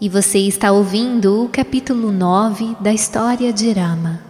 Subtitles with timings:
[0.00, 4.22] E você está ouvindo o capítulo 9 da história de Rama.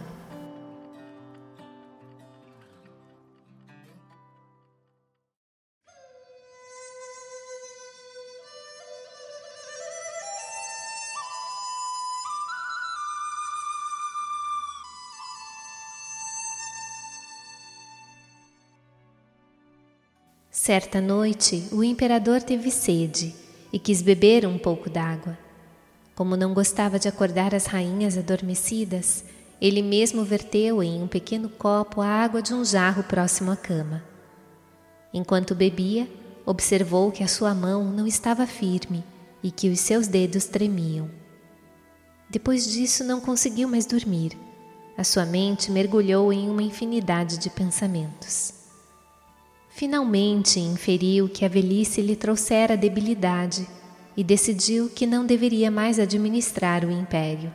[20.51, 23.35] Certa noite, o imperador teve sede
[23.71, 25.48] e quis beber um pouco d'água.
[26.19, 29.25] Como não gostava de acordar as rainhas adormecidas,
[29.61, 34.03] ele mesmo verteu em um pequeno copo a água de um jarro próximo à cama.
[35.15, 36.11] Enquanto bebia,
[36.45, 39.05] observou que a sua mão não estava firme
[39.45, 41.09] e que os seus dedos tremiam.
[42.29, 44.37] Depois disso, não conseguiu mais dormir.
[44.97, 48.55] A sua mente mergulhou em uma infinidade de pensamentos.
[49.69, 53.69] Finalmente inferiu que a velhice lhe trouxera debilidade
[54.19, 57.55] e decidiu que não deveria mais administrar o império.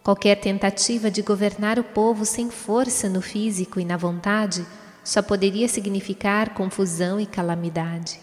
[0.00, 4.64] Qualquer tentativa de governar o povo sem força no físico e na vontade
[5.02, 8.20] só poderia significar confusão e calamidade.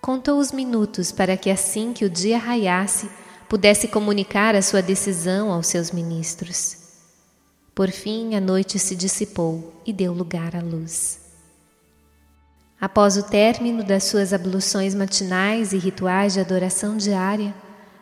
[0.00, 3.10] Contou os minutos para que, assim que o dia raiasse,
[3.46, 6.78] pudesse comunicar a sua decisão aos seus ministros.
[7.74, 11.27] Por fim, a noite se dissipou e deu lugar à luz.
[12.80, 17.52] Após o término das suas abluções matinais e rituais de adoração diária,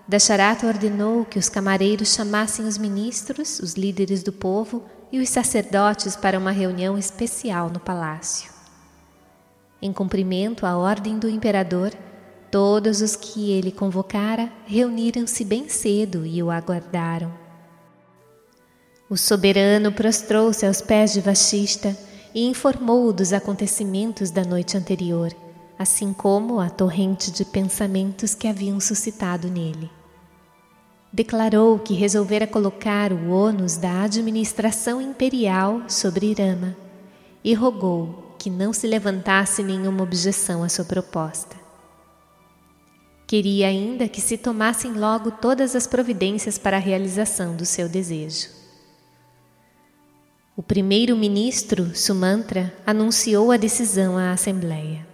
[0.07, 6.15] Dasharata ordenou que os camareiros chamassem os ministros, os líderes do povo e os sacerdotes
[6.15, 8.51] para uma reunião especial no palácio.
[9.81, 11.93] Em cumprimento à ordem do imperador,
[12.51, 17.33] todos os que ele convocara reuniram-se bem cedo e o aguardaram.
[19.09, 21.97] O soberano prostrou-se aos pés de Vashista
[22.37, 25.35] e informou-o dos acontecimentos da noite anterior,
[25.79, 29.91] assim como a torrente de pensamentos que haviam suscitado nele.
[31.11, 36.77] Declarou que resolvera colocar o ônus da administração imperial sobre Irama
[37.43, 41.57] e rogou que não se levantasse nenhuma objeção à sua proposta.
[43.27, 48.56] Queria ainda que se tomassem logo todas as providências para a realização do seu desejo.
[50.59, 55.07] O primeiro-ministro, Sumantra, anunciou a decisão à Assembleia.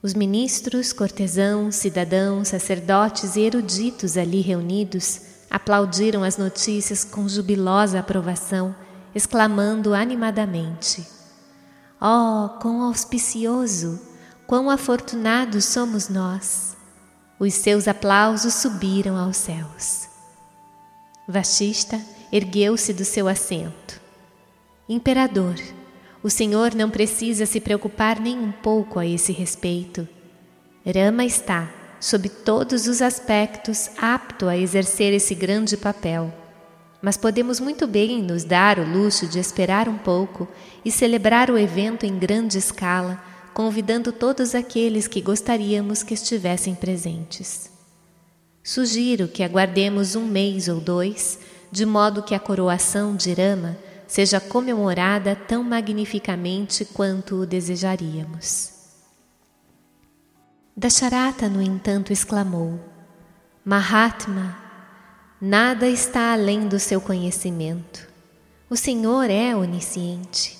[0.00, 8.72] Os ministros, cortesãos, cidadãos, sacerdotes e eruditos ali reunidos aplaudiram as notícias com jubilosa aprovação,
[9.12, 11.04] exclamando animadamente:
[12.00, 14.00] Oh, quão auspicioso,
[14.46, 16.76] quão afortunados somos nós!
[17.40, 20.08] Os seus aplausos subiram aos céus.
[21.26, 22.00] Vashista
[22.30, 23.99] ergueu-se do seu assento.
[24.92, 25.54] Imperador,
[26.20, 30.08] o Senhor não precisa se preocupar nem um pouco a esse respeito.
[30.84, 36.34] Rama está, sob todos os aspectos, apto a exercer esse grande papel.
[37.00, 40.48] Mas podemos muito bem nos dar o luxo de esperar um pouco
[40.84, 43.22] e celebrar o evento em grande escala,
[43.54, 47.70] convidando todos aqueles que gostaríamos que estivessem presentes.
[48.60, 51.38] Sugiro que aguardemos um mês ou dois,
[51.70, 53.78] de modo que a coroação de Rama
[54.10, 58.72] seja comemorada tão magnificamente quanto o desejaríamos.
[60.76, 62.80] Dasharata, no entanto, exclamou:
[63.64, 64.58] Mahatma,
[65.40, 68.08] nada está além do seu conhecimento.
[68.68, 70.58] O Senhor é onisciente.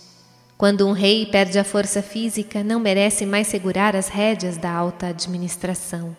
[0.56, 5.08] Quando um rei perde a força física, não merece mais segurar as rédeas da alta
[5.08, 6.16] administração.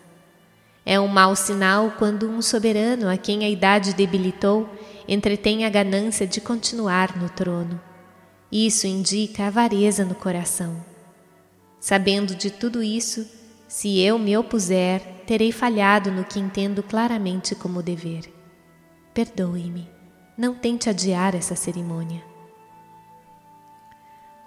[0.84, 4.68] É um mau sinal quando um soberano a quem a idade debilitou
[5.06, 7.80] entretém a ganância de continuar no trono.
[8.50, 10.84] Isso indica avareza no coração.
[11.80, 13.26] Sabendo de tudo isso,
[13.66, 18.32] se eu me opuser, terei falhado no que entendo claramente como dever.
[19.14, 19.88] Perdoe-me,
[20.36, 22.22] não tente adiar essa cerimônia.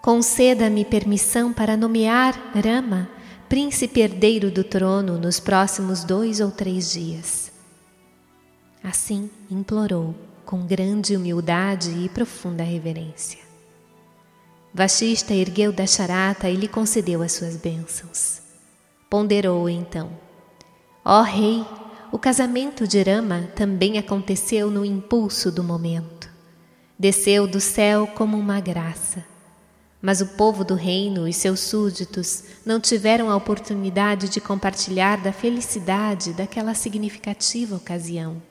[0.02, 3.10] Conceda-me permissão para nomear Rama
[3.50, 7.52] príncipe herdeiro do trono nos próximos dois ou três dias.
[8.84, 10.16] Assim implorou
[10.46, 13.40] com grande humildade e profunda reverência.
[14.74, 18.42] Vashista ergueu da charata e lhe concedeu as suas bênçãos.
[19.10, 20.10] Ponderou então:
[21.04, 21.66] Ó oh, rei,
[22.12, 26.30] o casamento de Rama também aconteceu no impulso do momento.
[26.98, 29.24] Desceu do céu como uma graça.
[30.02, 35.34] Mas o povo do reino e seus súditos não tiveram a oportunidade de compartilhar da
[35.34, 38.42] felicidade daquela significativa ocasião.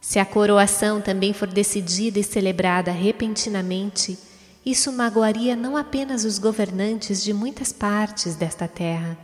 [0.00, 4.18] Se a coroação também for decidida e celebrada repentinamente,
[4.64, 9.18] isso magoaria não apenas os governantes de muitas partes desta terra,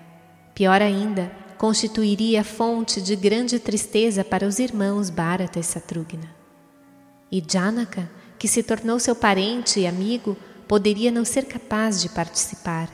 [0.55, 6.35] pior ainda, constituiria fonte de grande tristeza para os irmãos Bharata e Satrugna.
[7.31, 10.37] E Janaka, que se tornou seu parente e amigo,
[10.69, 12.88] poderia não ser capaz de participar.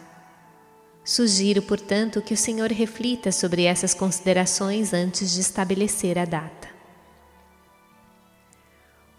[1.05, 6.80] Sugiro, portanto, que o Senhor reflita sobre essas considerações antes de estabelecer a data.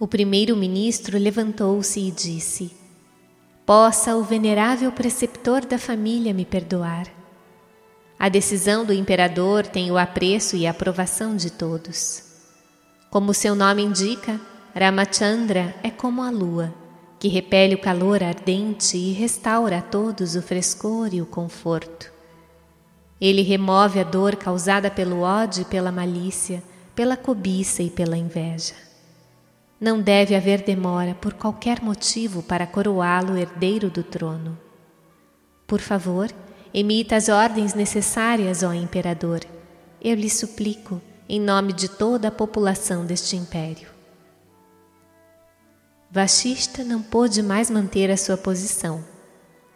[0.02, 2.76] O primeiro-ministro levantou-se e disse:
[3.64, 7.06] Possa o venerável preceptor da família me perdoar.
[8.18, 12.24] A decisão do imperador tem o apreço e aprovação de todos.
[13.12, 14.42] Como seu nome indica,
[14.74, 16.74] Ramachandra é como a lua
[17.20, 22.12] que repele o calor ardente e restaura a todos o frescor e o conforto.
[23.22, 26.64] Ele remove a dor causada pelo ódio e pela malícia,
[26.96, 28.90] pela cobiça e pela inveja.
[29.82, 34.56] Não deve haver demora por qualquer motivo para coroá-lo herdeiro do trono.
[35.66, 36.30] Por favor,
[36.72, 39.40] emita as ordens necessárias, ó imperador.
[40.00, 43.90] Eu lhe suplico, em nome de toda a população deste império.
[46.12, 49.04] Vashista não pôde mais manter a sua posição.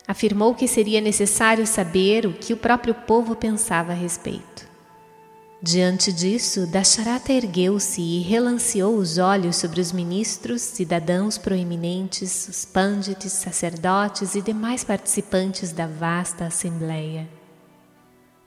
[0.08, 4.65] Afirmou que seria necessário saber o que o próprio povo pensava a respeito.
[5.68, 13.34] Diante disso, Dasharata ergueu-se e relanceou os olhos sobre os ministros, cidadãos proeminentes, os pândites,
[13.34, 17.28] sacerdotes e demais participantes da vasta assembleia.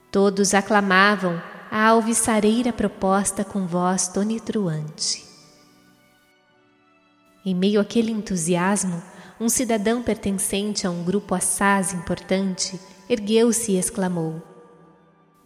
[0.09, 5.25] Todos aclamavam a alvissareira proposta com voz tonitruante.
[7.45, 9.03] Em meio àquele entusiasmo,
[9.41, 12.79] um cidadão pertencente a um grupo assaz importante
[13.09, 14.41] ergueu-se e exclamou: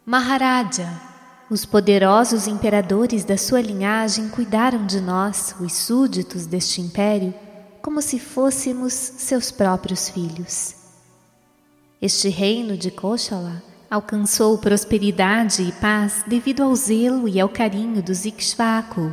[0.05, 1.12] Maharaja,
[1.53, 7.31] os poderosos imperadores da sua linhagem cuidaram de nós, os súditos deste império,
[7.79, 10.73] como se fôssemos seus próprios filhos.
[12.01, 18.25] Este reino de Koshala alcançou prosperidade e paz devido ao zelo e ao carinho dos
[18.25, 19.11] Ikshvaku.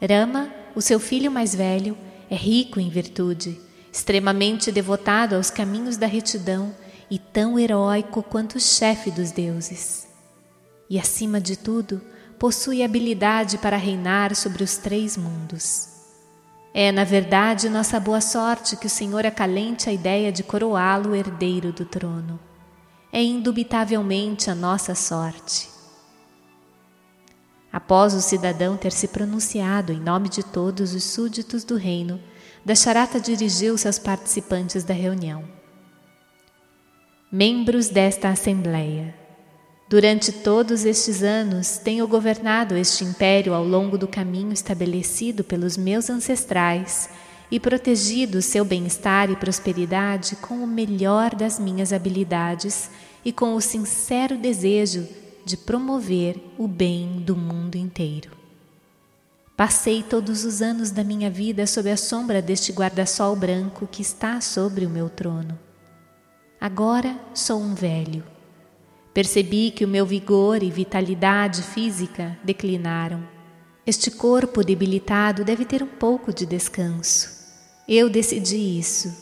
[0.00, 1.96] Rama o seu filho mais velho,
[2.28, 3.60] é rico em virtude,
[3.92, 6.74] extremamente devotado aos caminhos da retidão
[7.08, 10.10] e tão heróico quanto o chefe dos deuses.
[10.92, 12.02] E, acima de tudo,
[12.38, 15.88] possui habilidade para reinar sobre os três mundos.
[16.74, 21.72] É, na verdade, nossa boa sorte que o Senhor acalente a ideia de coroá-lo herdeiro
[21.72, 22.38] do trono.
[23.10, 25.66] É indubitavelmente a nossa sorte.
[27.72, 32.20] Após o cidadão ter se pronunciado em nome de todos os súditos do reino,
[32.66, 35.42] Dasharata dirigiu-se aos participantes da reunião.
[37.32, 39.21] Membros desta Assembleia,
[39.92, 46.08] durante todos estes anos tenho governado este império ao longo do caminho estabelecido pelos meus
[46.08, 47.10] ancestrais
[47.50, 52.88] e protegido seu bem-estar e prosperidade com o melhor das minhas habilidades
[53.22, 55.06] e com o sincero desejo
[55.44, 58.30] de promover o bem do mundo inteiro.
[59.54, 64.40] Passei todos os anos da minha vida sob a sombra deste guarda-sol branco que está
[64.40, 65.58] sobre o meu trono.
[66.58, 68.31] Agora sou um velho.
[69.12, 73.22] Percebi que o meu vigor e vitalidade física declinaram.
[73.86, 77.28] Este corpo debilitado deve ter um pouco de descanso.
[77.88, 79.12] Eu decidi isso.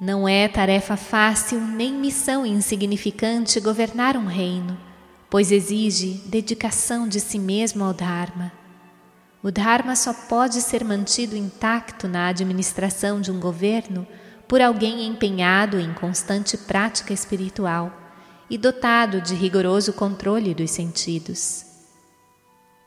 [0.00, 4.88] Não é tarefa fácil nem missão insignificante governar um reino
[5.30, 8.52] pois exige dedicação de si mesmo ao Dharma.
[9.42, 14.06] O Dharma só pode ser mantido intacto na administração de um governo
[14.48, 17.92] por alguém empenhado em constante prática espiritual
[18.50, 21.64] e dotado de rigoroso controle dos sentidos.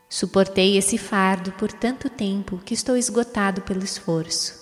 [0.08, 4.60] Suportei esse fardo por tanto tempo que estou esgotado pelo esforço.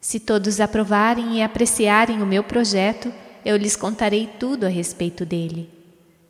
[0.00, 3.12] Se todos aprovarem e apreciarem o meu projeto,
[3.44, 5.68] eu lhes contarei tudo a respeito dele.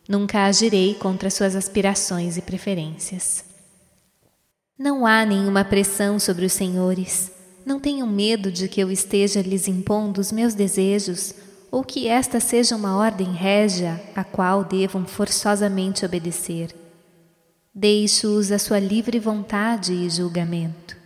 [0.09, 3.45] Nunca agirei contra suas aspirações e preferências.
[4.79, 7.31] Não há nenhuma pressão sobre os senhores.
[7.67, 11.35] Não tenham medo de que eu esteja lhes impondo os meus desejos
[11.71, 16.75] ou que esta seja uma ordem régia a qual devam forçosamente obedecer.
[17.75, 20.97] Deixo-os à sua livre vontade e julgamento.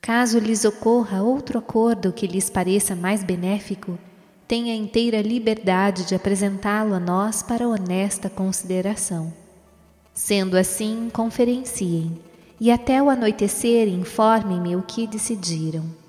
[0.00, 3.98] Caso lhes ocorra outro acordo que lhes pareça mais benéfico,
[4.48, 9.32] tem a inteira liberdade de apresentá-lo a nós para honesta consideração.
[10.12, 12.18] Sendo assim, conferenciem
[12.60, 16.01] e até o anoitecer informem-me o que decidiram.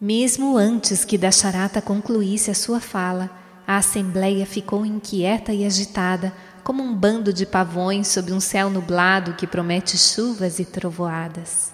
[0.00, 3.28] Mesmo antes que Dasharata concluísse a sua fala,
[3.66, 9.34] a assembleia ficou inquieta e agitada, como um bando de pavões sob um céu nublado
[9.34, 11.72] que promete chuvas e trovoadas.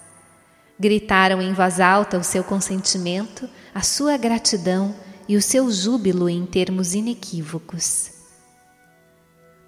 [0.79, 4.95] Gritaram em voz alta o seu consentimento, a sua gratidão
[5.29, 8.09] e o seu júbilo em termos inequívocos.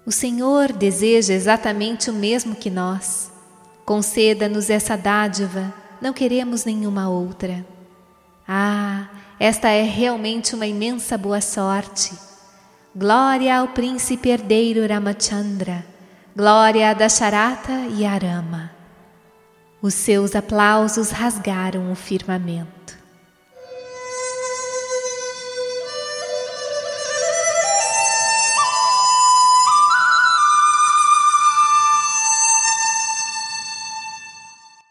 [0.04, 3.30] O Senhor deseja exatamente o mesmo que nós.
[3.84, 5.72] Conceda-nos essa dádiva,
[6.02, 7.64] não queremos nenhuma outra.
[8.50, 12.18] Ah, esta é realmente uma imensa boa sorte.
[12.96, 15.84] Glória ao príncipe herdeiro Ramachandra,
[16.34, 18.70] glória a Dasharata e Arama.
[19.82, 22.97] Os seus aplausos rasgaram o firmamento.